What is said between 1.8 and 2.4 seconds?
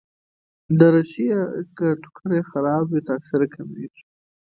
ټوکر